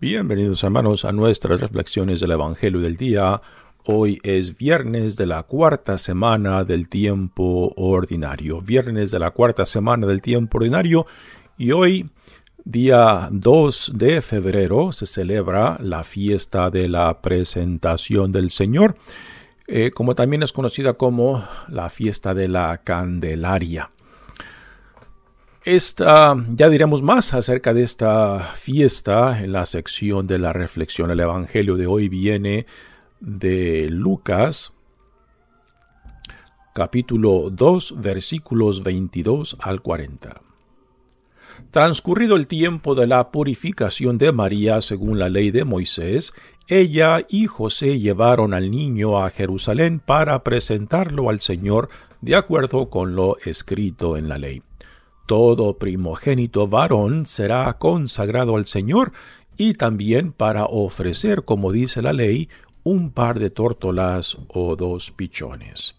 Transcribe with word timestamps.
Bienvenidos 0.00 0.62
hermanos 0.62 1.04
a 1.04 1.10
nuestras 1.10 1.60
reflexiones 1.60 2.20
del 2.20 2.30
Evangelio 2.30 2.78
del 2.78 2.96
día. 2.96 3.42
Hoy 3.84 4.20
es 4.22 4.56
viernes 4.56 5.16
de 5.16 5.26
la 5.26 5.42
cuarta 5.42 5.98
semana 5.98 6.62
del 6.62 6.88
tiempo 6.88 7.72
ordinario. 7.74 8.60
Viernes 8.60 9.10
de 9.10 9.18
la 9.18 9.32
cuarta 9.32 9.66
semana 9.66 10.06
del 10.06 10.22
tiempo 10.22 10.58
ordinario 10.58 11.04
y 11.56 11.72
hoy, 11.72 12.08
día 12.64 13.26
2 13.32 13.90
de 13.96 14.22
febrero, 14.22 14.92
se 14.92 15.04
celebra 15.04 15.78
la 15.82 16.04
fiesta 16.04 16.70
de 16.70 16.88
la 16.88 17.20
presentación 17.20 18.30
del 18.30 18.52
Señor, 18.52 18.94
eh, 19.66 19.90
como 19.92 20.14
también 20.14 20.44
es 20.44 20.52
conocida 20.52 20.92
como 20.92 21.44
la 21.66 21.90
fiesta 21.90 22.34
de 22.34 22.46
la 22.46 22.82
Candelaria. 22.84 23.90
Esta, 25.70 26.34
ya 26.54 26.70
diremos 26.70 27.02
más 27.02 27.34
acerca 27.34 27.74
de 27.74 27.82
esta 27.82 28.40
fiesta 28.54 29.38
en 29.44 29.52
la 29.52 29.66
sección 29.66 30.26
de 30.26 30.38
la 30.38 30.54
reflexión. 30.54 31.10
El 31.10 31.20
Evangelio 31.20 31.76
de 31.76 31.86
hoy 31.86 32.08
viene 32.08 32.64
de 33.20 33.86
Lucas, 33.90 34.72
capítulo 36.74 37.50
2, 37.52 38.00
versículos 38.00 38.82
22 38.82 39.58
al 39.60 39.82
40. 39.82 40.40
Transcurrido 41.70 42.36
el 42.36 42.46
tiempo 42.46 42.94
de 42.94 43.06
la 43.06 43.30
purificación 43.30 44.16
de 44.16 44.32
María 44.32 44.80
según 44.80 45.18
la 45.18 45.28
ley 45.28 45.50
de 45.50 45.64
Moisés, 45.64 46.32
ella 46.66 47.26
y 47.28 47.46
José 47.46 47.98
llevaron 47.98 48.54
al 48.54 48.70
niño 48.70 49.22
a 49.22 49.28
Jerusalén 49.28 50.00
para 50.00 50.42
presentarlo 50.44 51.28
al 51.28 51.42
Señor 51.42 51.90
de 52.22 52.36
acuerdo 52.36 52.88
con 52.88 53.14
lo 53.14 53.36
escrito 53.44 54.16
en 54.16 54.30
la 54.30 54.38
ley. 54.38 54.62
Todo 55.28 55.76
primogénito 55.76 56.68
varón 56.68 57.26
será 57.26 57.70
consagrado 57.74 58.56
al 58.56 58.64
Señor 58.64 59.12
y 59.58 59.74
también 59.74 60.32
para 60.32 60.64
ofrecer, 60.64 61.44
como 61.44 61.70
dice 61.70 62.00
la 62.00 62.14
ley, 62.14 62.48
un 62.82 63.10
par 63.10 63.38
de 63.38 63.50
tórtolas 63.50 64.38
o 64.48 64.74
dos 64.74 65.10
pichones. 65.10 65.96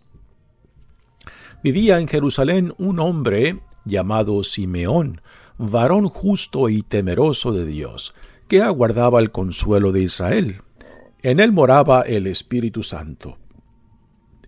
Vivía 1.61 1.99
en 1.99 2.07
Jerusalén 2.07 2.73
un 2.79 2.99
hombre 2.99 3.59
llamado 3.85 4.43
Simeón, 4.43 5.21
varón 5.59 6.09
justo 6.09 6.67
y 6.67 6.81
temeroso 6.81 7.51
de 7.51 7.67
Dios, 7.67 8.15
que 8.47 8.63
aguardaba 8.63 9.19
el 9.19 9.29
consuelo 9.29 9.91
de 9.91 10.01
Israel. 10.01 10.63
En 11.21 11.39
él 11.39 11.51
moraba 11.51 12.01
el 12.01 12.25
Espíritu 12.25 12.81
Santo 12.81 13.37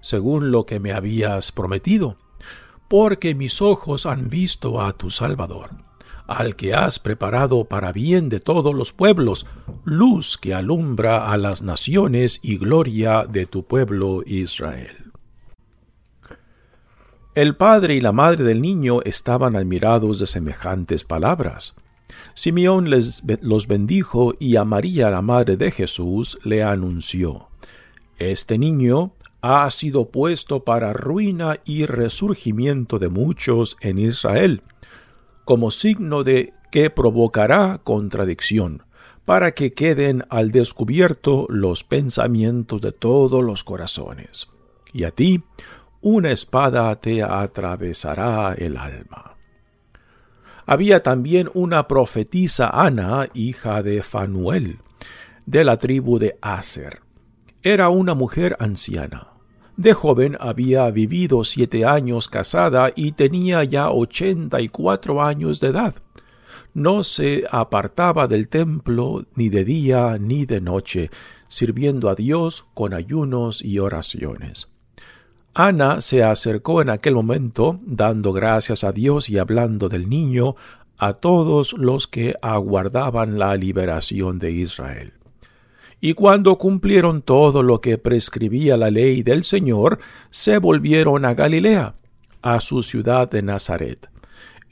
según 0.00 0.50
lo 0.50 0.66
que 0.66 0.80
me 0.80 0.92
habías 0.92 1.52
prometido, 1.52 2.16
porque 2.88 3.34
mis 3.34 3.62
ojos 3.62 4.06
han 4.06 4.28
visto 4.28 4.80
a 4.80 4.92
tu 4.92 5.10
Salvador, 5.10 5.70
al 6.26 6.56
que 6.56 6.74
has 6.74 6.98
preparado 6.98 7.64
para 7.64 7.92
bien 7.92 8.28
de 8.28 8.40
todos 8.40 8.74
los 8.74 8.92
pueblos, 8.92 9.46
luz 9.84 10.36
que 10.36 10.54
alumbra 10.54 11.30
a 11.32 11.36
las 11.36 11.62
naciones 11.62 12.38
y 12.42 12.58
gloria 12.58 13.24
de 13.24 13.46
tu 13.46 13.64
pueblo 13.64 14.22
Israel. 14.26 15.12
El 17.34 17.56
padre 17.56 17.94
y 17.94 18.02
la 18.02 18.12
madre 18.12 18.44
del 18.44 18.60
niño 18.60 19.00
estaban 19.04 19.56
admirados 19.56 20.18
de 20.18 20.26
semejantes 20.26 21.04
palabras. 21.04 21.74
Simeón 22.34 22.90
les, 22.90 23.22
los 23.40 23.68
bendijo 23.68 24.34
y 24.38 24.56
a 24.56 24.66
María, 24.66 25.08
la 25.08 25.22
madre 25.22 25.56
de 25.56 25.70
Jesús, 25.70 26.38
le 26.44 26.62
anunció, 26.62 27.48
Este 28.18 28.58
niño 28.58 29.14
ha 29.42 29.68
sido 29.70 30.08
puesto 30.08 30.64
para 30.64 30.92
ruina 30.92 31.58
y 31.64 31.84
resurgimiento 31.84 33.00
de 33.00 33.08
muchos 33.08 33.76
en 33.80 33.98
Israel, 33.98 34.62
como 35.44 35.72
signo 35.72 36.22
de 36.22 36.52
que 36.70 36.90
provocará 36.90 37.80
contradicción, 37.82 38.84
para 39.24 39.52
que 39.52 39.74
queden 39.74 40.24
al 40.30 40.52
descubierto 40.52 41.46
los 41.48 41.82
pensamientos 41.82 42.80
de 42.80 42.92
todos 42.92 43.42
los 43.42 43.64
corazones. 43.64 44.48
Y 44.92 45.04
a 45.04 45.10
ti 45.10 45.42
una 46.00 46.30
espada 46.30 46.94
te 47.00 47.22
atravesará 47.22 48.54
el 48.56 48.76
alma. 48.76 49.36
Había 50.66 51.02
también 51.02 51.50
una 51.54 51.88
profetisa 51.88 52.70
Ana, 52.70 53.28
hija 53.34 53.82
de 53.82 54.02
Fanuel, 54.02 54.78
de 55.46 55.64
la 55.64 55.78
tribu 55.78 56.20
de 56.20 56.38
Aser. 56.40 57.00
Era 57.64 57.88
una 57.88 58.14
mujer 58.14 58.56
anciana 58.60 59.31
de 59.82 59.92
joven 59.92 60.36
había 60.40 60.90
vivido 60.90 61.44
siete 61.44 61.84
años 61.84 62.28
casada 62.28 62.92
y 62.94 63.12
tenía 63.12 63.64
ya 63.64 63.90
ochenta 63.90 64.60
y 64.60 64.68
cuatro 64.68 65.22
años 65.22 65.60
de 65.60 65.68
edad. 65.68 65.94
No 66.72 67.04
se 67.04 67.44
apartaba 67.50 68.28
del 68.28 68.48
templo 68.48 69.26
ni 69.34 69.50
de 69.50 69.64
día 69.64 70.16
ni 70.18 70.46
de 70.46 70.60
noche, 70.60 71.10
sirviendo 71.48 72.08
a 72.08 72.14
Dios 72.14 72.64
con 72.72 72.94
ayunos 72.94 73.62
y 73.62 73.78
oraciones. 73.78 74.68
Ana 75.54 76.00
se 76.00 76.24
acercó 76.24 76.80
en 76.80 76.88
aquel 76.88 77.14
momento, 77.14 77.78
dando 77.84 78.32
gracias 78.32 78.84
a 78.84 78.92
Dios 78.92 79.28
y 79.28 79.36
hablando 79.36 79.90
del 79.90 80.08
niño 80.08 80.56
a 80.96 81.12
todos 81.14 81.74
los 81.74 82.06
que 82.06 82.36
aguardaban 82.40 83.38
la 83.38 83.54
liberación 83.56 84.38
de 84.38 84.52
Israel. 84.52 85.12
Y 86.04 86.14
cuando 86.14 86.58
cumplieron 86.58 87.22
todo 87.22 87.62
lo 87.62 87.80
que 87.80 87.96
prescribía 87.96 88.76
la 88.76 88.90
ley 88.90 89.22
del 89.22 89.44
Señor, 89.44 90.00
se 90.30 90.58
volvieron 90.58 91.24
a 91.24 91.34
Galilea, 91.34 91.94
a 92.42 92.58
su 92.58 92.82
ciudad 92.82 93.30
de 93.30 93.40
Nazaret. 93.42 94.10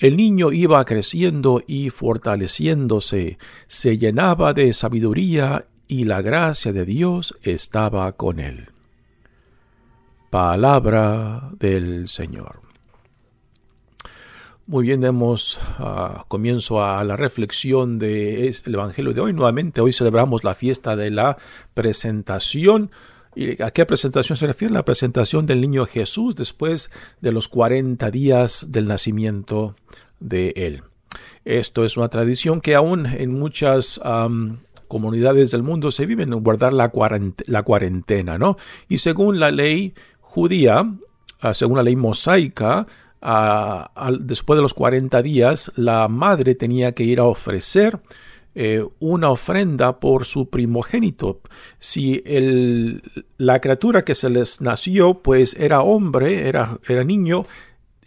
El 0.00 0.16
niño 0.16 0.50
iba 0.50 0.84
creciendo 0.84 1.62
y 1.68 1.90
fortaleciéndose, 1.90 3.38
se 3.68 3.96
llenaba 3.96 4.54
de 4.54 4.72
sabiduría 4.72 5.66
y 5.86 6.02
la 6.02 6.20
gracia 6.20 6.72
de 6.72 6.84
Dios 6.84 7.38
estaba 7.42 8.10
con 8.10 8.40
él. 8.40 8.70
Palabra 10.30 11.50
del 11.60 12.08
Señor. 12.08 12.69
Muy 14.70 14.84
bien, 14.84 15.00
demos 15.00 15.58
uh, 15.80 16.22
comienzo 16.28 16.80
a 16.80 17.02
la 17.02 17.16
reflexión 17.16 17.98
del 17.98 18.54
Evangelio 18.66 19.12
de 19.12 19.20
hoy. 19.20 19.32
Nuevamente, 19.32 19.80
hoy 19.80 19.92
celebramos 19.92 20.44
la 20.44 20.54
fiesta 20.54 20.94
de 20.94 21.10
la 21.10 21.38
presentación. 21.74 22.92
¿Y 23.34 23.60
a 23.60 23.72
qué 23.72 23.84
presentación 23.84 24.36
se 24.36 24.46
refiere? 24.46 24.72
La 24.72 24.84
presentación 24.84 25.44
del 25.44 25.60
niño 25.60 25.86
Jesús 25.86 26.36
después 26.36 26.92
de 27.20 27.32
los 27.32 27.48
40 27.48 28.12
días 28.12 28.66
del 28.68 28.86
nacimiento 28.86 29.74
de 30.20 30.52
él. 30.54 30.84
Esto 31.44 31.84
es 31.84 31.96
una 31.96 32.08
tradición 32.08 32.60
que 32.60 32.76
aún 32.76 33.06
en 33.06 33.36
muchas 33.36 34.00
comunidades 34.86 35.50
del 35.50 35.64
mundo 35.64 35.90
se 35.90 36.06
vive 36.06 36.22
en 36.22 36.30
guardar 36.44 36.72
la, 36.72 36.90
cuarentena, 36.90 38.38
¿no? 38.38 38.56
Y 38.88 38.98
según 38.98 39.40
la 39.40 39.50
ley 39.50 39.94
judía, 40.20 40.82
uh, 41.42 41.54
según 41.54 41.78
la 41.78 41.82
ley 41.82 41.96
mosaica, 41.96 42.86
después 44.20 44.56
de 44.56 44.62
los 44.62 44.74
40 44.74 45.22
días, 45.22 45.72
la 45.76 46.08
madre 46.08 46.54
tenía 46.54 46.92
que 46.92 47.04
ir 47.04 47.20
a 47.20 47.24
ofrecer 47.24 48.00
eh, 48.54 48.84
una 48.98 49.30
ofrenda 49.30 50.00
por 50.00 50.24
su 50.24 50.50
primogénito. 50.50 51.40
Si 51.78 52.22
la 53.36 53.60
criatura 53.60 54.02
que 54.02 54.14
se 54.14 54.28
les 54.28 54.60
nació, 54.60 55.22
pues 55.22 55.54
era 55.54 55.82
hombre, 55.82 56.48
era, 56.48 56.78
era 56.88 57.04
niño, 57.04 57.44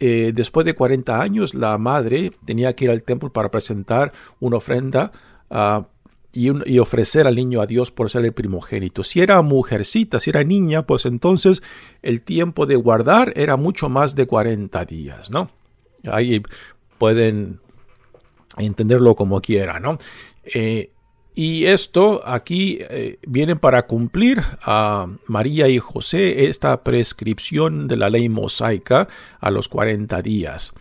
eh, 0.00 0.32
después 0.34 0.66
de 0.66 0.74
40 0.74 1.20
años, 1.20 1.54
la 1.54 1.78
madre 1.78 2.32
tenía 2.44 2.74
que 2.74 2.84
ir 2.84 2.90
al 2.90 3.02
templo 3.02 3.32
para 3.32 3.50
presentar 3.50 4.12
una 4.40 4.58
ofrenda 4.58 5.12
uh, 5.48 5.84
y, 6.34 6.78
ofrecer 6.78 7.26
al 7.26 7.36
niño 7.36 7.60
a 7.60 7.66
Dios 7.66 7.90
por 7.90 8.10
ser 8.10 8.24
el 8.24 8.32
primogénito. 8.32 9.04
Si 9.04 9.20
era 9.20 9.40
mujercita, 9.42 10.18
si 10.18 10.30
era 10.30 10.42
niña, 10.42 10.84
pues 10.84 11.06
entonces 11.06 11.62
el 12.02 12.22
tiempo 12.22 12.66
de 12.66 12.74
guardar 12.76 13.32
era 13.36 13.56
mucho 13.56 13.88
más 13.88 14.16
de 14.16 14.26
40 14.26 14.84
días, 14.84 15.30
¿no? 15.30 15.50
Ahí 16.04 16.42
pueden 16.98 17.60
entenderlo 18.58 19.14
como 19.14 19.40
quiera, 19.40 19.78
¿no? 19.78 19.98
Eh, 20.44 20.90
y 21.36 21.66
esto 21.66 22.22
aquí 22.24 22.78
eh, 22.80 23.18
viene 23.26 23.56
para 23.56 23.86
cumplir 23.86 24.42
a 24.62 25.06
María 25.26 25.68
y 25.68 25.78
José 25.78 26.46
esta 26.46 26.82
prescripción 26.82 27.88
de 27.88 27.96
la 27.96 28.10
ley 28.10 28.28
mosaica 28.28 29.08
a 29.40 29.50
los 29.50 29.68
40 29.68 30.20
días. 30.22 30.74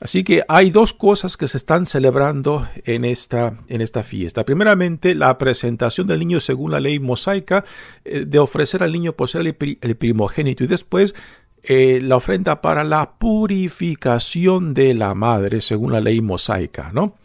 Así 0.00 0.24
que 0.24 0.42
hay 0.48 0.70
dos 0.70 0.94
cosas 0.94 1.36
que 1.36 1.46
se 1.46 1.58
están 1.58 1.84
celebrando 1.84 2.66
en 2.86 3.04
esta, 3.04 3.58
en 3.68 3.82
esta 3.82 4.02
fiesta. 4.02 4.46
Primeramente, 4.46 5.14
la 5.14 5.36
presentación 5.36 6.06
del 6.06 6.20
niño 6.20 6.40
según 6.40 6.70
la 6.70 6.80
ley 6.80 6.98
mosaica, 6.98 7.66
eh, 8.06 8.24
de 8.26 8.38
ofrecer 8.38 8.82
al 8.82 8.92
niño 8.92 9.12
por 9.12 9.28
ser 9.28 9.42
el, 9.42 9.96
primogénito, 9.96 10.64
y 10.64 10.68
después 10.68 11.14
eh, 11.62 12.00
la 12.02 12.16
ofrenda 12.16 12.62
para 12.62 12.82
la 12.82 13.18
purificación 13.18 14.72
de 14.72 14.94
la 14.94 15.14
madre 15.14 15.60
según 15.60 15.92
la 15.92 16.00
ley 16.00 16.22
mosaica, 16.22 16.90
¿no? 16.92 17.16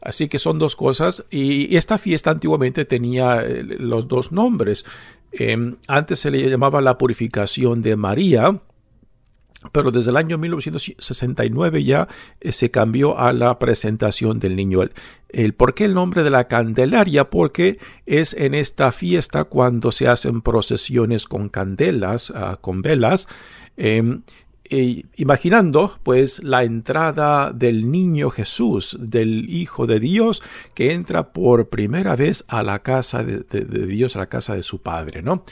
así 0.00 0.28
que 0.28 0.38
son 0.38 0.58
dos 0.58 0.76
cosas. 0.76 1.24
Y, 1.30 1.74
esta 1.76 1.96
fiesta 1.96 2.30
antiguamente 2.30 2.84
tenía 2.84 3.40
eh, 3.40 3.62
los 3.64 4.06
dos 4.06 4.32
nombres. 4.32 4.84
Em, 5.32 5.76
antes 5.86 6.18
se 6.18 6.30
le 6.30 6.48
llamaba 6.48 6.82
la 6.82 6.98
purificación 6.98 7.80
de 7.80 7.96
María, 7.96 8.60
pero 9.72 9.90
desde 9.90 10.10
el 10.10 10.16
año 10.16 10.38
1969 10.38 11.82
ya 11.82 12.08
eh, 12.40 12.52
se 12.52 12.70
cambió 12.70 13.18
a 13.18 13.32
la 13.32 13.58
presentación 13.58 14.38
del 14.38 14.54
niño. 14.54 14.82
El, 15.28 15.54
¿Por 15.54 15.74
qué 15.74 15.84
el 15.84 15.94
nombre 15.94 16.22
de 16.22 16.30
la 16.30 16.46
Candelaria? 16.46 17.28
Porque 17.28 17.78
es 18.06 18.34
en 18.34 18.54
esta 18.54 18.92
fiesta 18.92 19.44
cuando 19.44 19.90
se 19.90 20.06
hacen 20.06 20.42
procesiones 20.42 21.26
con 21.26 21.48
candelas, 21.48 22.32
ah, 22.34 22.58
con 22.60 22.82
velas, 22.82 23.26
em, 23.76 24.22
imaginando 25.16 25.98
pues 26.02 26.42
la 26.44 26.62
entrada 26.62 27.52
del 27.52 27.90
niño 27.90 28.30
Jesús, 28.30 28.96
del 29.00 29.48
Hijo 29.48 29.86
de 29.86 29.98
Dios, 29.98 30.42
que 30.74 30.92
entra 30.92 31.32
por 31.32 31.68
primera 31.68 32.16
vez 32.16 32.44
a 32.48 32.62
la 32.62 32.80
casa 32.82 33.24
de, 33.24 33.44
Dios, 33.86 34.14
a 34.14 34.20
la 34.20 34.28
casa 34.28 34.54
de 34.54 34.62
su 34.62 34.82
Padre, 34.82 35.22
¿no? 35.22 35.44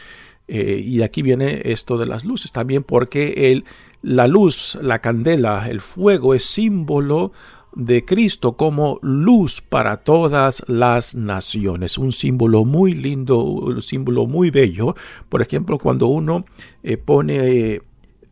Eh, 0.49 0.81
y 0.85 1.03
aquí 1.03 1.23
viene 1.23 1.63
esto 1.65 1.99
de 1.99 2.07
las 2.07 2.25
luces, 2.25 2.53
también 2.53 2.85
porque 2.85 3.51
el 3.51 3.65
la 4.07 4.29
luz, 4.29 4.79
la 4.81 5.01
candela, 5.01 5.69
el 5.69 5.81
fuego 5.81 6.33
es 6.33 6.45
símbolo 6.45 7.33
de 7.75 8.05
Cristo 8.05 8.57
como 8.57 9.01
luz 9.03 9.61
para 9.61 9.97
todas 9.97 10.63
las 10.69 11.17
naciones. 11.17 11.99
Un 11.99 12.13
símbolo 12.13 12.65
muy 12.65 12.95
lindo, 12.95 13.43
un 13.43 13.83
símbolo 13.83 14.27
muy 14.27 14.51
bello. 14.51 14.95
Por 15.29 15.43
ejemplo, 15.43 15.79
cuando 15.79 16.07
uno 16.07 16.45
eh, 16.85 16.99
pone 16.99 17.83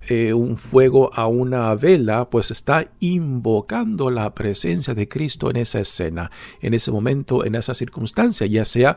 eh, 0.08 0.32
un 0.32 0.56
fuego 0.56 1.10
a 1.14 1.26
una 1.26 1.74
vela, 1.74 2.30
pues 2.30 2.50
está 2.50 2.90
invocando 3.00 4.10
la 4.10 4.34
presencia 4.34 4.94
de 4.94 5.08
Cristo 5.08 5.50
en 5.50 5.56
esa 5.56 5.80
escena, 5.80 6.30
en 6.60 6.74
ese 6.74 6.90
momento, 6.90 7.44
en 7.44 7.54
esa 7.54 7.74
circunstancia, 7.74 8.46
ya 8.46 8.64
sea 8.64 8.96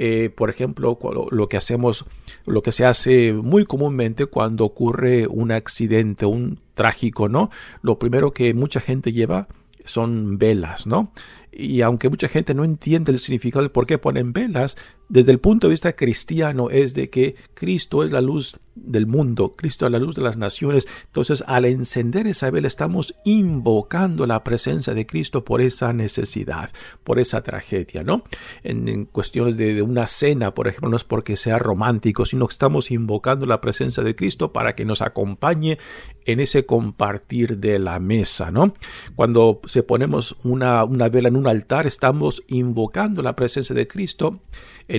eh, 0.00 0.30
por 0.30 0.48
ejemplo, 0.48 0.96
lo 1.32 1.48
que 1.48 1.56
hacemos, 1.56 2.04
lo 2.46 2.62
que 2.62 2.70
se 2.70 2.84
hace 2.86 3.32
muy 3.32 3.64
comúnmente 3.64 4.26
cuando 4.26 4.64
ocurre 4.64 5.26
un 5.26 5.50
accidente, 5.50 6.24
un 6.24 6.60
trágico, 6.74 7.28
¿no? 7.28 7.50
Lo 7.82 7.98
primero 7.98 8.32
que 8.32 8.54
mucha 8.54 8.80
gente 8.80 9.12
lleva 9.12 9.48
son 9.84 10.38
velas, 10.38 10.86
¿no? 10.86 11.12
Y 11.50 11.80
aunque 11.80 12.08
mucha 12.08 12.28
gente 12.28 12.54
no 12.54 12.62
entiende 12.62 13.10
el 13.10 13.18
significado 13.18 13.64
de 13.64 13.70
por 13.70 13.86
qué 13.86 13.98
ponen 13.98 14.32
velas, 14.32 14.76
desde 15.08 15.32
el 15.32 15.38
punto 15.38 15.66
de 15.66 15.72
vista 15.72 15.94
cristiano 15.94 16.70
es 16.70 16.94
de 16.94 17.10
que 17.10 17.34
Cristo 17.54 18.04
es 18.04 18.12
la 18.12 18.20
luz 18.20 18.58
del 18.74 19.06
mundo, 19.06 19.54
Cristo 19.56 19.86
es 19.86 19.92
la 19.92 19.98
luz 19.98 20.14
de 20.14 20.22
las 20.22 20.36
naciones. 20.36 20.86
Entonces, 21.06 21.42
al 21.46 21.64
encender 21.64 22.26
esa 22.26 22.50
vela 22.50 22.68
estamos 22.68 23.14
invocando 23.24 24.26
la 24.26 24.44
presencia 24.44 24.94
de 24.94 25.06
Cristo 25.06 25.44
por 25.44 25.60
esa 25.60 25.92
necesidad, 25.92 26.70
por 27.04 27.18
esa 27.18 27.42
tragedia, 27.42 28.04
¿no? 28.04 28.22
En, 28.62 29.06
cuestiones 29.06 29.56
de, 29.56 29.82
una 29.82 30.06
cena, 30.06 30.54
por 30.54 30.68
ejemplo, 30.68 30.90
no 30.90 30.96
es 30.96 31.04
porque 31.04 31.36
sea 31.36 31.58
romántico, 31.58 32.24
sino 32.24 32.46
que 32.46 32.52
estamos 32.52 32.90
invocando 32.90 33.46
la 33.46 33.60
presencia 33.60 34.02
de 34.02 34.14
Cristo 34.14 34.52
para 34.52 34.74
que 34.74 34.84
nos 34.84 35.02
acompañe 35.02 35.78
en 36.24 36.40
ese 36.40 36.66
compartir 36.66 37.58
de 37.58 37.78
la 37.78 37.98
mesa, 37.98 38.50
¿no? 38.50 38.74
Cuando 39.16 39.60
se 39.66 39.82
ponemos 39.82 40.36
una, 40.44 40.84
vela 40.84 41.28
en 41.28 41.36
un 41.36 41.46
altar, 41.46 41.86
estamos 41.86 42.42
invocando 42.48 43.22
la 43.22 43.36
presencia 43.36 43.74
de 43.74 43.88
Cristo 43.88 44.40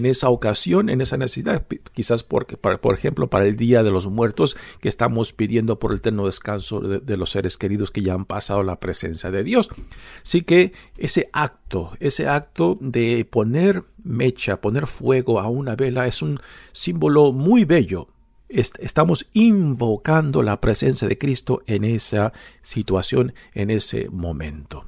esa 0.06 0.30
ocasión, 0.30 0.90
en 0.90 1.02
esa 1.02 1.18
necesidad, 1.18 1.66
quizás 1.94 2.24
porque, 2.24 2.58
por 2.58 2.94
ejemplo, 2.94 3.30
para 3.30 3.46
el 3.46 3.56
Día 3.56 3.84
de 3.84 3.92
los 3.92 4.08
Muertos, 4.08 4.58
que 4.82 4.90
estamos 4.90 5.34
pidiendo 5.34 5.80
por 5.80 5.92
el 5.92 5.98
eterno 5.98 6.26
descanso 6.26 6.80
de, 6.80 7.18
los 7.18 7.32
seres 7.32 7.58
queridos 7.58 7.92
que 7.92 8.02
ya 8.02 8.14
han 8.14 8.26
pasado 8.26 8.64
la 8.64 8.80
presencia 8.80 9.32
de 9.32 9.44
Dios. 9.44 9.70
Así 10.24 10.44
que 10.44 10.74
ese 10.98 11.30
acto, 11.34 11.92
ese 12.00 12.28
acto 12.28 12.78
de 12.82 13.26
poner 13.26 13.84
mecha, 14.04 14.62
poner 14.62 14.88
fuego 14.88 15.40
a 15.40 15.50
una 15.50 15.76
vela, 15.76 16.08
es 16.08 16.22
un 16.22 16.40
símbolo 16.72 17.34
muy 17.34 17.66
bello 17.66 18.08
estamos 18.50 19.28
invocando 19.34 20.42
la 20.42 20.60
presencia 20.60 21.08
de 21.08 21.18
Cristo 21.18 21.62
en 21.68 21.84
esa 21.84 22.34
situación, 22.64 23.34
en 23.54 23.70
ese 23.70 24.10
momento. 24.10 24.86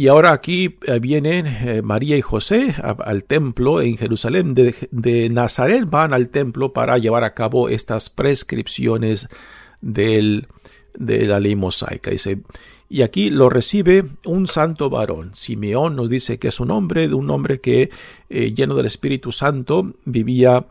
Y 0.00 0.08
ahora 0.08 0.32
aquí 0.32 0.78
eh, 0.86 0.98
vienen 0.98 1.46
eh, 1.46 1.82
María 1.82 2.16
y 2.16 2.22
José 2.22 2.74
al 2.80 3.24
templo 3.24 3.82
en 3.82 3.98
Jerusalén. 3.98 4.54
De, 4.54 5.28
Nazaret 5.28 5.84
van 5.90 6.14
al 6.14 6.30
templo 6.30 6.72
para 6.72 6.96
llevar 6.96 7.22
a 7.22 7.34
cabo 7.34 7.68
estas 7.68 8.08
prescripciones 8.08 9.28
del, 9.82 10.48
de 10.94 11.26
la 11.26 11.38
ley 11.38 11.54
mosaica. 11.54 12.12
y 12.88 13.02
aquí 13.02 13.28
lo 13.28 13.50
recibe 13.50 14.06
un 14.24 14.46
santo 14.46 14.88
varón. 14.88 15.32
Simeón 15.34 15.96
nos 15.96 16.08
dice 16.08 16.38
que 16.38 16.48
es 16.48 16.60
un 16.60 16.70
hombre, 16.70 17.06
de 17.06 17.14
un 17.14 17.28
hombre 17.28 17.60
que 17.60 17.90
eh, 18.30 18.54
lleno 18.54 18.76
del 18.76 18.86
Espíritu 18.86 19.32
Santo 19.32 19.96
vivía 20.06 20.64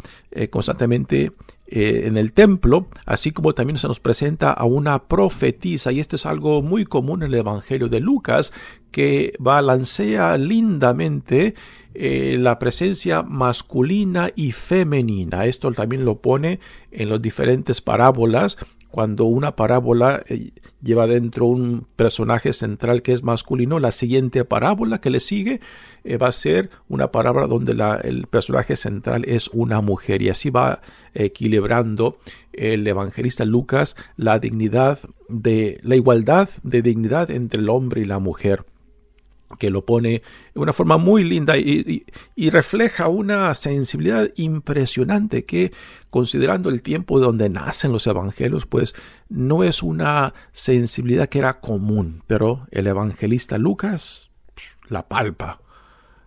constantemente 0.49 1.33
en 1.71 2.17
el 2.17 2.33
templo, 2.33 2.87
así 3.05 3.31
como 3.31 3.53
también 3.53 3.77
se 3.77 3.87
nos 3.87 3.99
presenta 3.99 4.51
a 4.51 4.65
una 4.65 5.03
profetisa, 5.03 5.91
y 5.91 5.99
esto 5.99 6.15
es 6.15 6.25
algo 6.25 6.63
muy 6.63 6.83
común 6.83 7.21
en 7.21 7.29
el 7.29 7.35
Evangelio 7.35 7.89
de 7.89 7.99
Lucas, 7.99 8.51
que 8.91 9.33
balancea 9.39 10.37
lindamente 10.37 11.55
eh, 11.95 12.37
la 12.39 12.59
presencia 12.59 13.23
masculina 13.23 14.31
y 14.35 14.51
femenina. 14.51 15.45
Esto 15.45 15.71
también 15.71 16.05
lo 16.05 16.19
pone 16.19 16.59
en 16.91 17.09
las 17.09 17.21
diferentes 17.21 17.81
parábolas. 17.81 18.57
Cuando 18.91 19.25
una 19.25 19.55
parábola 19.55 20.23
eh, 20.27 20.51
lleva 20.81 21.07
dentro 21.07 21.45
un 21.45 21.87
personaje 21.95 22.53
central 22.53 23.01
que 23.01 23.13
es 23.13 23.23
masculino, 23.23 23.79
la 23.79 23.91
siguiente 23.91 24.45
parábola 24.45 25.01
que 25.01 25.09
le 25.09 25.19
sigue 25.19 25.61
eh, 26.03 26.17
va 26.17 26.27
a 26.27 26.31
ser 26.31 26.69
una 26.87 27.11
parábola 27.11 27.47
donde 27.47 27.73
el 28.03 28.27
personaje 28.27 28.75
central 28.75 29.25
es 29.27 29.49
una 29.49 29.81
mujer. 29.81 30.21
Y 30.21 30.29
así 30.29 30.51
va 30.51 30.81
equilibrando 31.13 32.17
el 32.53 32.87
evangelista 32.87 33.45
Lucas 33.45 33.95
la 34.15 34.39
dignidad 34.39 34.99
de 35.27 35.79
la 35.83 35.95
igualdad 35.95 36.49
de 36.63 36.81
dignidad 36.81 37.29
entre 37.29 37.59
el 37.59 37.69
hombre 37.69 38.01
y 38.01 38.05
la 38.05 38.19
mujer 38.19 38.63
que 39.57 39.69
lo 39.69 39.85
pone 39.85 40.21
de 40.53 40.59
una 40.59 40.73
forma 40.73 40.97
muy 40.97 41.23
linda 41.23 41.57
y, 41.57 42.03
refleja 42.49 43.07
una 43.07 43.53
sensibilidad 43.53 44.29
impresionante 44.35 45.45
que, 45.45 45.71
considerando 46.09 46.69
el 46.69 46.81
tiempo 46.81 47.19
donde 47.19 47.49
nacen 47.49 47.91
los 47.91 48.05
evangelios, 48.07 48.65
pues 48.65 48.95
no 49.27 49.63
es 49.63 49.83
una 49.83 50.33
sensibilidad 50.51 51.29
que 51.29 51.39
era 51.39 51.59
común, 51.59 52.23
pero 52.27 52.67
el 52.71 52.87
evangelista 52.87 53.57
Lucas 53.57 54.29
la 54.89 55.07
palpa. 55.07 55.61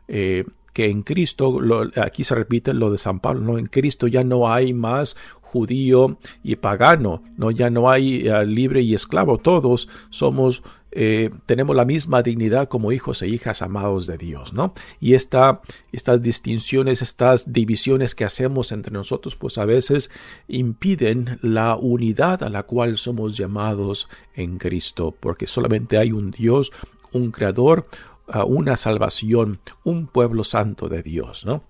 Eh, 0.09 0.45
que 0.73 0.89
en 0.89 1.03
Cristo, 1.03 1.61
aquí 1.97 2.25
se 2.25 2.35
repite 2.35 2.73
lo 2.73 2.91
de 2.91 2.99
San 2.99 3.21
Pablo, 3.21 3.59
en 3.59 3.67
Cristo 3.67 4.07
ya 4.07 4.25
no 4.25 4.51
hay 4.51 4.73
más 4.73 5.17
judío 5.43 6.19
y 6.43 6.57
pagano, 6.57 7.23
no 7.37 7.51
ya 7.51 7.69
no 7.69 7.91
hay 7.91 8.27
eh, 8.27 8.47
libre 8.47 8.81
y 8.81 8.95
esclavo, 8.95 9.37
todos 9.37 9.89
somos 10.09 10.63
eh, 10.95 11.31
tenemos 11.47 11.75
la 11.75 11.87
misma 11.87 12.23
dignidad 12.23 12.69
como 12.69 12.93
hijos 12.93 13.23
e 13.23 13.29
hijas 13.29 13.63
amados 13.63 14.07
de 14.07 14.19
Dios, 14.19 14.53
¿no? 14.53 14.75
Y 15.01 15.15
esta, 15.15 15.63
estas 15.91 16.21
distinciones, 16.21 17.01
estas 17.01 17.51
divisiones 17.51 18.15
que 18.15 18.27
hacemos 18.27 18.73
entre 18.73 18.93
nosotros, 18.93 19.35
pues 19.35 19.57
a 19.57 19.65
veces 19.65 20.11
impiden 20.49 21.39
la 21.41 21.77
unidad 21.77 22.43
a 22.43 22.51
la 22.51 22.65
cual 22.65 22.99
somos 22.99 23.39
llamados 23.39 24.09
en 24.35 24.59
Cristo, 24.59 25.17
porque 25.19 25.47
solamente 25.47 25.97
hay 25.97 26.13
un 26.13 26.31
Dios, 26.31 26.73
un 27.13 27.31
creador, 27.31 27.87
ah, 28.29 28.45
una 28.45 28.77
salvación, 28.77 29.61
un 29.85 30.07
pueblo 30.09 30.45
santo 30.45 30.91
de 30.91 31.03
Dios, 31.03 31.47
¿no? 31.47 31.65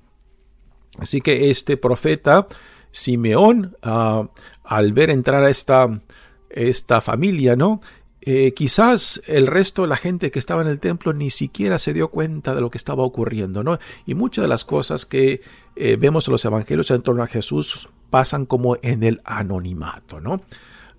Así 0.99 1.21
que 1.21 1.49
este 1.49 1.77
profeta 1.77 2.49
Simeón, 2.91 3.77
ah, 3.83 4.29
al 4.65 4.93
ver 4.93 5.11
entrar 5.11 5.45
a 5.45 5.51
esta, 5.51 6.03
esta 6.51 7.01
familia, 7.01 7.55
¿no? 7.55 7.81
Eh, 8.25 8.55
quizás 8.55 9.21
el 9.27 9.49
resto 9.49 9.83
de 9.83 9.89
la 9.89 9.97
gente 9.97 10.31
que 10.31 10.39
estaba 10.39 10.63
en 10.63 10.69
el 10.69 10.79
templo 10.79 11.13
ni 11.13 11.31
siquiera 11.31 11.81
se 11.81 11.93
dio 11.93 12.09
cuenta 12.09 12.55
de 12.55 12.61
lo 12.61 12.71
que 12.71 12.79
estaba 12.79 13.03
ocurriendo, 13.03 13.65
¿no? 13.65 13.81
Y 14.07 14.15
muchas 14.15 14.43
de 14.43 14.49
las 14.49 14.65
cosas 14.65 15.07
que 15.07 15.41
eh, 15.75 15.97
vemos 15.99 16.29
en 16.29 16.33
los 16.33 16.45
evangelios 16.45 16.93
en 16.93 17.03
torno 17.03 17.25
a 17.25 17.27
Jesús 17.27 17.89
pasan 18.11 18.47
como 18.47 18.77
en 18.83 19.03
el 19.03 19.21
anonimato, 19.25 20.21
¿no? 20.21 20.41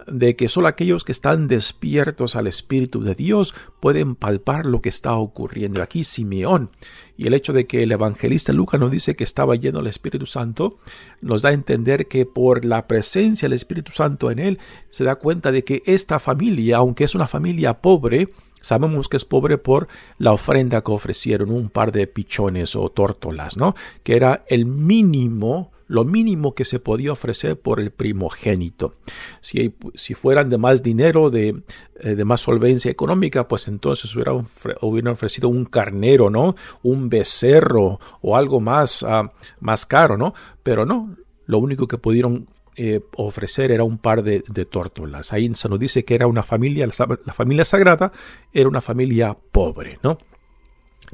De 0.08 0.36
que 0.36 0.50
solo 0.50 0.68
aquellos 0.68 1.04
que 1.04 1.12
están 1.12 1.48
despiertos 1.48 2.36
al 2.36 2.48
Espíritu 2.48 3.02
de 3.02 3.16
Dios 3.16 3.54
pueden 3.80 4.16
palpar 4.16 4.66
lo 4.66 4.82
que 4.82 4.90
está 4.90 5.16
ocurriendo. 5.16 5.82
Aquí 5.82 6.04
Simeón 6.04 6.72
y 7.18 7.28
el 7.28 7.34
hecho 7.34 7.54
de 7.54 7.68
que 7.68 7.84
el 7.84 7.92
evangelista 7.92 8.54
Lucas 8.54 8.80
nos 8.80 8.92
dice 8.92 9.16
que 9.16 9.24
estaba 9.24 9.56
lleno 9.56 9.80
del 9.80 9.88
Espíritu 9.88 10.26
Santo 10.26 10.80
nos 11.22 11.42
da 11.42 11.50
a 11.50 11.54
entender 11.54 12.08
que 12.08 12.26
por 12.26 12.66
la 12.66 12.88
presencia 12.88 13.48
del 13.48 13.56
Espíritu 13.56 13.92
Santo 13.92 14.32
en 14.32 14.40
él 14.40 14.60
se 14.90 15.04
da 15.04 15.16
cuenta 15.16 15.52
de 15.52 15.64
que 15.64 15.84
esta 15.86 16.20
familia, 16.20 16.78
aunque 16.78 17.04
es 17.04 17.16
una 17.16 17.28
familia 17.28 17.82
pobre, 17.82 18.30
Sabemos 18.64 19.10
que 19.10 19.18
es 19.18 19.26
pobre 19.26 19.58
por 19.58 19.90
la 20.18 20.32
ofrenda 20.32 20.82
que 20.82 20.92
ofrecieron, 20.94 21.52
un 21.52 21.70
par 21.70 21.92
de 21.92 22.08
pichones 22.08 22.78
o 22.78 22.90
tórtolas, 22.90 23.58
¿no? 23.58 23.76
Que 24.04 24.16
era 24.16 24.46
el 24.48 24.66
mínimo 24.66 25.73
lo 25.88 26.04
mínimo 26.04 26.56
que 26.56 26.66
se 26.66 26.80
podía 26.80 27.12
ofrecer 27.12 27.60
por 27.60 27.80
el 27.80 27.92
primogénito. 27.92 28.96
Si, 29.42 29.76
si 29.96 30.14
fueran 30.14 30.50
de 30.50 30.58
más 30.58 30.84
dinero, 30.84 31.30
de, 31.30 31.64
eh, 32.00 32.16
de, 32.16 32.26
más 32.26 32.42
solvencia 32.42 32.90
económica, 32.90 33.48
pues 33.48 33.68
entonces 33.68 34.16
hubieran, 34.16 35.14
ofrecido 35.14 35.50
un 35.50 35.66
carnero, 35.66 36.30
¿no? 36.30 36.56
Un 36.82 37.10
becerro 37.10 38.00
o 38.22 38.38
algo 38.38 38.60
más, 38.60 39.04
uh, 39.04 39.30
más 39.60 39.86
caro, 39.86 40.18
¿no? 40.18 40.34
Pero 40.64 40.86
no, 40.86 41.16
lo 41.46 41.58
único 41.60 41.88
que 41.88 41.98
pudieron 41.98 42.48
eh, 42.76 43.02
ofrecer 43.16 43.72
era 43.72 43.84
un 43.84 43.98
par 43.98 44.24
de, 44.24 44.44
de, 44.48 44.66
tórtolas. 44.66 45.34
Ahí 45.34 45.54
se 45.54 45.70
nos 45.70 45.80
dice 45.80 46.06
que 46.06 46.16
era 46.16 46.28
una 46.28 46.44
familia, 46.44 46.88
la 46.88 47.34
familia 47.34 47.66
sagrada 47.66 48.12
era 48.52 48.68
una 48.68 48.82
familia 48.82 49.38
pobre, 49.52 50.00
¿no? 50.02 50.18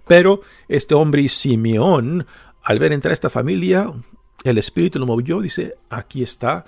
Pero 0.08 0.42
este 0.68 0.96
hombre 0.96 1.28
Simeón, 1.28 2.26
al 2.64 2.80
ver 2.80 2.94
entrar 2.94 3.12
esta 3.12 3.30
familia, 3.30 3.92
el 4.44 4.58
Espíritu 4.58 5.00
lo 5.00 5.06
movió, 5.06 5.42
dice, 5.42 5.76
aquí 5.90 6.24
está, 6.24 6.66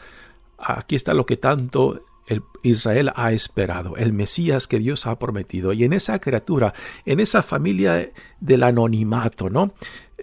aquí 0.58 0.96
está 0.96 1.14
lo 1.14 1.26
que 1.26 1.38
tanto 1.38 2.02
el 2.28 2.44
Israel 2.64 3.12
ha 3.16 3.32
esperado, 3.34 3.98
el 3.98 4.14
Mesías 4.14 4.68
que 4.68 4.80
Dios 4.80 5.06
ha 5.08 5.20
prometido. 5.20 5.74
Y 5.74 5.84
en 5.84 5.94
esa 5.94 6.20
criatura, 6.20 6.74
en 7.06 7.20
esa 7.20 7.44
familia 7.44 8.10
del 8.40 8.64
anonimato, 8.64 9.50
¿no? 9.50 9.74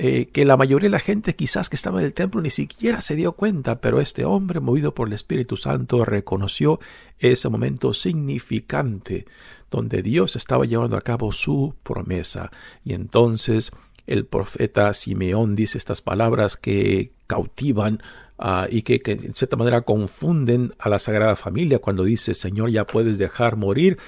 Eh, 0.00 0.28
que 0.32 0.44
la 0.44 0.56
mayoría 0.56 0.86
de 0.86 0.92
la 0.92 1.00
gente 1.00 1.34
quizás 1.34 1.68
que 1.68 1.74
estaba 1.74 1.98
en 1.98 2.06
el 2.06 2.14
templo 2.14 2.40
ni 2.40 2.50
siquiera 2.50 3.00
se 3.00 3.16
dio 3.16 3.32
cuenta, 3.32 3.80
pero 3.80 4.00
este 4.00 4.24
hombre, 4.24 4.60
movido 4.60 4.94
por 4.94 5.08
el 5.08 5.14
Espíritu 5.14 5.56
Santo, 5.56 6.04
reconoció 6.04 6.78
ese 7.18 7.48
momento 7.48 7.92
significante 7.92 9.26
donde 9.72 10.02
Dios 10.02 10.36
estaba 10.36 10.66
llevando 10.66 10.96
a 10.96 11.00
cabo 11.00 11.32
su 11.32 11.74
promesa. 11.82 12.52
Y 12.84 12.94
entonces 12.94 13.72
el 14.06 14.24
profeta 14.24 14.94
Simeón 14.94 15.56
dice 15.56 15.78
estas 15.78 16.00
palabras 16.00 16.56
que 16.56 17.10
cautivan 17.28 18.02
uh, 18.38 18.66
y 18.68 18.82
que, 18.82 19.00
que, 19.00 19.12
en 19.12 19.34
cierta 19.34 19.56
manera 19.56 19.82
confunden 19.82 20.74
a 20.80 20.88
la 20.88 20.98
Sagrada 20.98 21.36
Familia 21.36 21.78
cuando 21.78 22.02
dice, 22.02 22.34
Señor, 22.34 22.70
ya 22.70 22.84
puedes 22.84 23.18
dejar 23.18 23.54
morir 23.54 23.98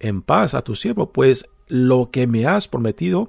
en 0.00 0.20
paz 0.20 0.52
a 0.52 0.60
tu 0.60 0.74
siervo, 0.74 1.10
pues 1.10 1.48
lo 1.66 2.10
que 2.10 2.26
me 2.26 2.46
has 2.46 2.68
prometido, 2.68 3.28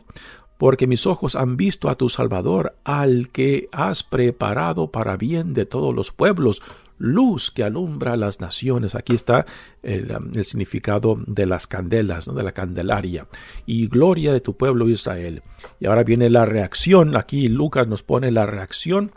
porque 0.57 0.87
mis 0.87 1.05
ojos 1.05 1.35
han 1.35 1.55
visto 1.55 1.89
a 1.89 1.95
tu 1.95 2.09
Salvador, 2.09 2.75
al 2.83 3.29
que 3.29 3.69
has 3.71 4.03
preparado 4.03 4.91
para 4.91 5.15
bien 5.15 5.53
de 5.53 5.65
todos 5.65 5.95
los 5.95 6.11
pueblos, 6.11 6.61
luz 6.97 7.51
que 7.51 7.63
alumbra 7.63 8.17
las 8.17 8.39
naciones. 8.39 8.95
Aquí 8.95 9.13
está 9.13 9.45
el, 9.83 10.11
um, 10.11 10.33
significado 10.43 11.17
de 11.27 11.45
las 11.45 11.67
candelas, 11.67 12.33
de 12.33 12.43
la 12.43 12.51
candelaria. 12.51 13.27
Y 13.65 13.87
gloria 13.87 14.33
de 14.33 14.41
tu 14.41 14.55
pueblo 14.55 14.89
Israel. 14.89 15.43
Y 15.79 15.87
ahora 15.87 16.03
viene 16.03 16.29
la 16.29 16.45
reacción. 16.45 17.15
Aquí 17.15 17.47
Lucas 17.47 17.87
nos 17.87 18.03
pone 18.03 18.31
la 18.31 18.45
reacción 18.45 19.11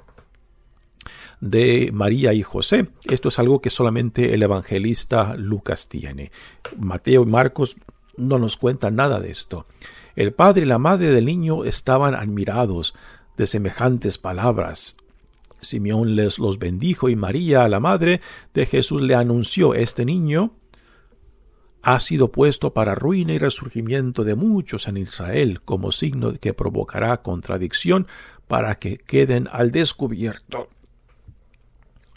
de 1.40 1.90
María 1.92 2.32
y 2.32 2.42
José. 2.42 2.88
Esto 3.04 3.28
es 3.28 3.38
algo 3.38 3.61
que 3.61 3.70
solamente 3.70 4.35
el 4.35 4.42
evangelista 4.42 5.37
Lucas 5.37 5.88
tiene. 5.88 6.32
Mateo 6.76 7.23
y 7.23 7.26
Marcos 7.26 7.76
no 8.16 8.38
nos 8.38 8.56
cuentan 8.56 8.97
nada 8.97 9.20
de 9.20 9.30
esto. 9.30 9.66
El 10.16 10.32
padre 10.32 10.62
y 10.62 10.66
la 10.66 10.78
madre 10.78 11.12
del 11.12 11.26
niño 11.26 11.64
estaban 11.64 12.14
admirados 12.14 12.94
de 13.37 13.47
semejantes 13.47 14.18
palabras. 14.18 14.97
Simeón 15.61 16.17
les 16.17 16.38
los 16.38 16.59
bendijo 16.59 17.09
y 17.09 17.17
María, 17.17 17.69
la 17.69 17.81
madre 17.81 18.21
de 18.55 18.67
Jesús, 18.67 19.03
le 19.03 19.15
anunció, 19.15 19.75
este 19.75 20.05
niño 20.05 20.55
ha 21.83 22.00
sido 22.00 22.31
puesto 22.31 22.75
para 22.75 22.95
ruina 22.95 23.33
y 23.33 23.38
resurgimiento 23.38 24.25
de 24.25 24.35
muchos 24.35 24.88
en 24.88 24.97
Israel 24.97 25.62
como 25.62 25.93
signo 25.93 26.33
que 26.35 26.53
provocará 26.53 27.23
contradicción 27.23 28.07
para 28.47 28.79
que 28.79 28.99
queden 28.99 29.49
al 29.50 29.71
descubierto 29.71 30.69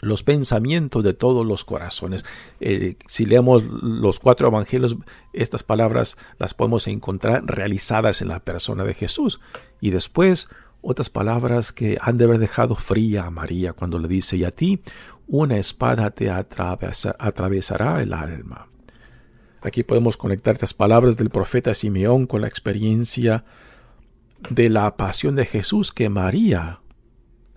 los 0.02 0.24
pensamientos 0.24 1.04
de 1.04 1.14
todos 1.14 1.46
los 1.46 1.64
corazones. 1.64 2.24
Eh, 2.60 2.96
si 3.06 3.24
leemos 3.24 3.62
los 3.64 4.18
cuatro 4.18 4.48
evangelios, 4.48 4.96
estas 5.32 5.62
palabras 5.62 6.16
las 6.38 6.54
podemos 6.54 6.88
encontrar 6.88 7.44
realizadas 7.46 8.20
en 8.20 8.28
la 8.28 8.40
persona 8.40 8.82
de 8.82 8.94
Jesús. 8.94 9.40
Y 9.80 9.90
después 9.90 10.48
otras 10.82 11.08
palabras 11.08 11.72
que 11.72 11.96
han 12.00 12.18
de 12.18 12.24
haber 12.24 12.38
dejado 12.38 12.74
fría 12.74 13.24
a 13.24 13.30
María 13.30 13.72
cuando 13.72 13.98
le 13.98 14.08
dice, 14.08 14.36
y 14.36 14.44
a 14.44 14.50
ti 14.50 14.82
una 15.26 15.56
espada 15.56 16.10
te 16.10 16.28
atravesará 16.30 18.02
el 18.02 18.12
alma. 18.12 18.68
Aquí 19.62 19.84
podemos 19.84 20.16
conectar 20.16 20.54
estas 20.54 20.74
palabras 20.74 21.16
del 21.16 21.30
profeta 21.30 21.72
Simeón 21.74 22.26
con 22.26 22.40
la 22.40 22.48
experiencia 22.48 23.44
de 24.50 24.68
la 24.68 24.96
pasión 24.96 25.36
de 25.36 25.46
Jesús 25.46 25.92
que 25.92 26.08
María, 26.08 26.80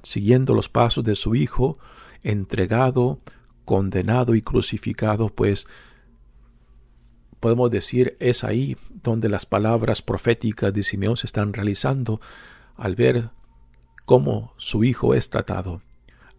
siguiendo 0.04 0.54
los 0.54 0.70
pasos 0.70 1.04
de 1.04 1.16
su 1.16 1.34
Hijo, 1.34 1.80
entregado, 2.22 3.20
condenado 3.66 4.36
y 4.36 4.42
crucificado, 4.44 5.30
pues 5.30 5.68
podemos 7.40 7.72
decir 7.72 8.16
es 8.20 8.44
ahí 8.44 8.78
donde 9.04 9.28
las 9.30 9.48
palabras 9.48 10.04
proféticas 10.04 10.74
de 10.74 10.84
Simeón 10.84 11.18
se 11.18 11.26
están 11.26 11.54
realizando, 11.54 12.22
al 12.78 12.96
ver 12.96 13.30
cómo 14.06 14.54
su 14.58 14.84
hijo 14.84 15.14
es 15.14 15.30
tratado, 15.30 15.82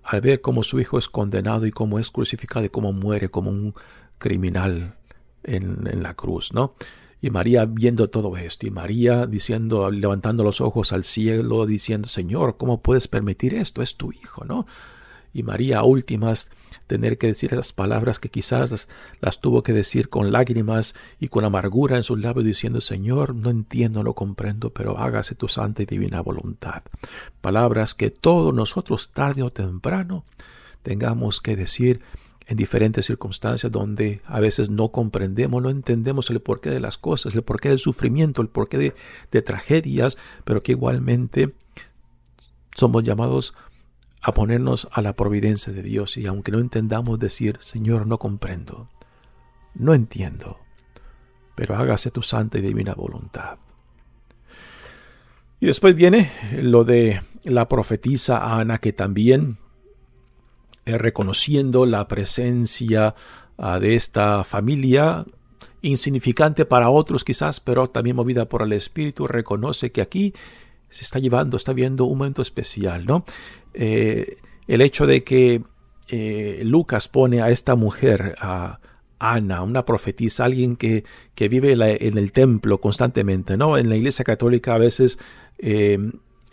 al 0.02 0.21
ver 0.21 0.40
cómo 0.40 0.62
su 0.62 0.81
hijo 0.81 0.99
es 0.99 1.09
condenado 1.09 1.66
y 1.66 1.71
cómo 1.71 1.99
es 1.99 2.11
crucificado 2.11 2.64
y 2.64 2.69
cómo 2.69 2.93
muere 2.93 3.28
como 3.28 3.50
un 3.50 3.75
criminal 4.19 4.97
en, 5.43 5.87
en 5.87 6.02
la 6.02 6.14
cruz, 6.14 6.52
¿no? 6.52 6.75
Y 7.21 7.31
María 7.31 7.64
viendo 7.64 8.09
todo 8.11 8.37
esto, 8.37 8.66
y 8.66 8.71
María 8.71 9.26
diciendo, 9.26 9.90
levantando 9.90 10.45
los 10.45 10.61
ojos 10.61 10.93
al 10.93 11.05
cielo, 11.05 11.66
diciendo, 11.66 12.09
Señor, 12.09 12.57
¿cómo 12.57 12.83
puedes 12.83 13.09
permitir 13.09 13.55
esto? 13.55 13.83
Es 13.83 13.97
tu 13.97 14.12
hijo, 14.12 14.45
¿no? 14.45 14.66
Y 15.37 15.43
María 15.43 15.81
a 15.81 15.85
últimas 15.85 16.49
tener 16.87 17.19
que 17.19 17.26
decir 17.26 17.52
esas 17.52 17.73
palabras 17.73 18.19
que 18.19 18.31
quizás 18.31 18.88
las, 19.21 19.40
tuvo 19.40 19.62
que 19.62 19.73
decir 19.73 20.09
con 20.09 20.33
lágrimas 20.33 20.95
y 21.21 21.28
con 21.28 21.45
amargura 21.45 21.97
en 21.97 22.02
sus 22.02 22.19
labios 22.19 22.47
diciendo 22.47 22.81
Señor, 22.81 23.35
no 23.35 23.50
entiendo, 23.50 24.02
no 24.02 24.14
comprendo, 24.14 24.71
pero 24.71 24.99
hágase 24.99 25.35
tu 25.35 25.49
santa 25.49 25.83
y 25.83 25.87
divina 25.87 26.23
voluntad. 26.23 26.83
Palabras 27.40 27.95
que 27.95 28.11
todos 28.11 28.55
nosotros 28.55 29.11
tarde 29.12 29.43
o 29.43 29.52
temprano 29.52 30.25
tengamos 30.83 31.40
que 31.40 31.55
decir 31.55 32.00
en 32.47 32.57
diferentes 32.57 33.05
circunstancias 33.05 33.71
donde 33.71 34.23
a 34.25 34.40
veces 34.40 34.71
no 34.71 34.88
comprendemos, 34.88 35.62
no 35.62 35.69
entendemos 35.69 36.31
el 36.31 36.40
porqué 36.40 36.71
de 36.71 36.81
las 36.81 36.97
cosas, 36.97 37.35
el 37.35 37.43
porqué 37.43 37.69
del 37.69 37.81
sufrimiento, 37.81 38.40
el 38.40 38.49
porqué 38.49 38.78
de, 38.78 38.95
de 39.33 39.43
tragedias, 39.43 40.16
pero 40.45 40.62
que 40.62 40.73
igualmente 40.73 41.52
somos 42.76 43.02
llamados 43.02 43.55
a 43.57 43.75
ponernos 44.35 44.88
a 44.92 45.02
la 45.02 45.14
providencia 45.14 45.73
de 45.73 45.83
Dios 45.83 46.16
y 46.16 46.26
aunque 46.26 46.52
no 46.52 46.59
entendamos 46.59 47.18
decir, 47.18 47.59
Señor, 47.61 48.06
no 48.06 48.18
comprendo, 48.18 48.88
no 49.75 49.95
entiendo, 49.95 50.59
pero 51.54 51.76
hágase 51.76 52.11
tu 52.11 52.23
santa 52.23 52.59
y 52.59 52.61
divina 52.61 52.95
voluntad. 52.95 53.59
Y 55.61 55.66
después 55.66 55.95
viene 55.95 56.30
lo 56.61 56.85
de 56.85 57.23
la 57.45 57.68
profetisa 57.68 58.59
Ana, 58.59 58.78
que 58.78 58.92
también, 58.92 59.56
eh, 60.85 60.99
reconociendo 60.99 61.87
la 61.87 62.06
presencia 62.09 63.14
uh, 63.56 63.78
de 63.78 63.95
esta 63.95 64.45
familia, 64.45 65.25
insignificante 65.83 66.64
para 66.64 66.90
otros 66.90 67.25
quizás, 67.25 67.61
pero 67.61 67.88
también 67.88 68.16
movida 68.16 68.49
por 68.49 68.62
el 68.62 68.73
Espíritu, 68.73 69.26
reconoce 69.26 69.92
que 69.92 70.02
aquí 70.02 70.35
se 70.90 71.02
está 71.02 71.19
llevando, 71.19 71.57
está 71.57 71.73
viendo 71.73 72.05
un 72.05 72.19
momento 72.19 72.43
especial, 72.43 73.05
¿no? 73.05 73.25
Eh, 73.75 74.37
el 74.66 74.81
hecho 74.81 75.07
de 75.07 75.25
que 75.25 75.62
eh, 76.09 76.62
Lucas 76.64 77.09
pone 77.09 77.43
a 77.43 77.50
esta 77.50 77.75
mujer, 77.75 78.35
a 78.40 78.81
Ana, 79.19 79.62
una 79.62 79.85
profetisa, 79.85 80.45
alguien 80.45 80.76
que, 80.76 81.05
que 81.35 81.49
vive 81.49 81.73
en 81.73 82.19
el 82.19 82.33
templo 82.33 82.81
constantemente, 82.81 83.57
¿no? 83.57 83.78
En 83.78 83.88
la 83.88 83.97
iglesia 83.97 84.25
católica 84.25 84.75
a 84.75 84.78
veces 84.78 85.19
eh, 85.59 85.99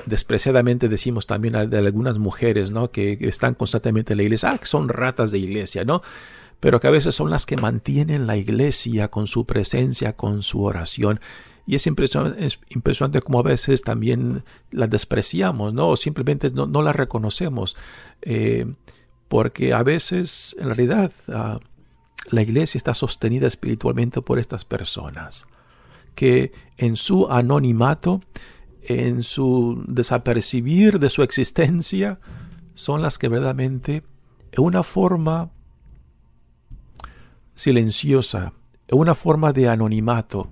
despreciadamente 0.06 0.90
decimos 0.90 1.28
también 1.28 1.70
de 1.70 1.78
algunas 1.78 2.18
mujeres, 2.18 2.72
¿no? 2.72 2.92
Que 2.92 3.18
están 3.22 3.54
constantemente 3.56 4.14
en 4.14 4.18
la 4.18 4.24
iglesia, 4.24 4.52
ah, 4.52 4.58
que 4.58 4.66
son 4.66 4.90
ratas 4.90 5.32
de 5.32 5.40
iglesia, 5.40 5.84
¿no? 5.84 6.02
Pero 6.60 6.80
que 6.80 6.88
a 6.88 6.92
veces 6.92 7.14
son 7.16 7.30
las 7.30 7.46
que 7.46 7.58
mantienen 7.58 8.28
la 8.28 8.38
iglesia 8.38 9.10
con 9.10 9.28
su 9.28 9.46
presencia, 9.46 10.16
con 10.16 10.44
su 10.44 10.64
oración. 10.64 11.20
Y 11.66 11.76
es 11.76 11.88
impresionante, 11.88 12.46
es 12.46 12.60
como 13.24 13.40
a 13.40 13.44
veces 13.44 13.84
también 13.84 14.44
las 14.72 14.90
despreciamos, 14.90 15.74
¿no? 15.74 15.90
O 15.90 15.98
simplemente 15.98 16.52
no, 16.52 16.68
no 16.68 16.82
las 16.82 16.96
reconocemos. 16.96 17.78
Eh, 18.22 18.66
porque 19.30 19.74
a 19.74 19.82
veces, 19.82 20.56
en 20.60 20.66
realidad, 20.66 21.12
ah, 21.30 21.60
la 22.30 22.42
iglesia 22.42 22.78
está 22.78 22.94
sostenida 22.94 23.48
espiritualmente 23.48 24.22
por 24.22 24.40
estas 24.40 24.66
personas, 24.66 25.48
que 26.16 26.52
en 26.78 26.98
su 26.98 27.28
anonimato 27.32 28.22
en 28.84 29.24
su 29.24 29.84
desapercibir 29.88 31.00
de 31.00 31.10
su 31.10 31.24
existencia, 31.24 32.20
son 32.76 33.02
las 33.02 33.18
que 33.18 33.30
verdaderamente, 33.30 34.04
en 34.52 34.64
una 34.64 34.84
forma 34.84 35.52
silenciosa, 37.56 38.54
en 38.88 38.98
una 38.98 39.16
forma 39.16 39.54
de 39.54 39.70
anonimato, 39.70 40.52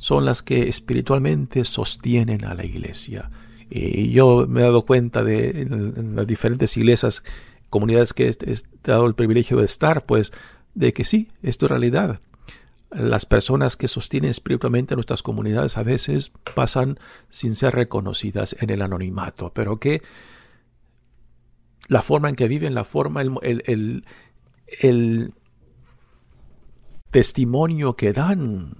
son 0.00 0.24
las 0.24 0.42
que 0.42 0.68
espiritualmente 0.68 1.64
sostienen 1.64 2.44
a 2.44 2.54
la 2.54 2.64
iglesia. 2.64 3.30
Y 3.70 4.10
yo 4.10 4.46
me 4.48 4.60
he 4.60 4.64
dado 4.64 4.84
cuenta 4.84 5.22
de 5.22 5.68
las 6.12 6.26
diferentes 6.26 6.76
iglesias, 6.76 7.22
comunidades 7.68 8.12
que 8.12 8.28
he, 8.28 8.56
dado 8.82 9.06
el 9.06 9.14
privilegio 9.14 9.58
de 9.58 9.66
estar, 9.66 10.04
pues, 10.04 10.32
de 10.74 10.92
que 10.92 11.04
sí, 11.04 11.28
esto 11.42 11.66
es 11.66 11.70
realidad 11.70 12.20
las 12.90 13.24
personas 13.24 13.76
que 13.76 13.88
sostienen 13.88 14.30
espiritualmente 14.30 14.94
nuestras 14.94 15.22
comunidades 15.22 15.76
a 15.76 15.82
veces 15.82 16.32
pasan 16.54 16.98
sin 17.28 17.54
ser 17.54 17.74
reconocidas 17.74 18.56
en 18.60 18.70
el 18.70 18.82
anonimato, 18.82 19.52
pero 19.54 19.78
que 19.78 20.02
la 21.88 22.02
forma 22.02 22.28
en 22.28 22.36
que 22.36 22.48
viven, 22.48 22.74
la 22.74 22.84
forma, 22.84 23.22
el, 23.22 24.04
el, 24.80 25.34
testimonio 27.10 27.96
que 27.96 28.12
dan, 28.12 28.74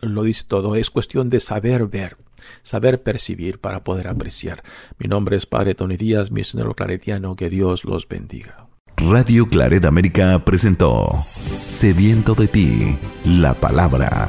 lo 0.00 0.22
dice 0.22 0.44
todo, 0.46 0.76
es 0.76 0.90
cuestión 0.90 1.30
de 1.30 1.40
saber 1.40 1.86
ver, 1.86 2.16
saber 2.62 3.02
percibir 3.02 3.58
para 3.58 3.82
poder 3.84 4.08
apreciar. 4.08 4.62
Mi 4.98 5.08
nombre 5.08 5.36
es 5.36 5.44
Padre 5.46 5.74
Tony 5.74 5.96
Díaz, 5.96 6.30
misionero 6.30 6.74
claretiano, 6.74 7.36
que 7.36 7.48
Dios 7.50 7.84
los 7.84 8.08
bendiga. 8.08 8.68
Radio 8.96 9.48
Claret 9.48 9.84
América 9.86 10.44
presentó 10.44 11.24
Sediento 11.26 12.34
de 12.34 12.48
ti, 12.48 12.98
la 13.24 13.54
palabra. 13.54 14.28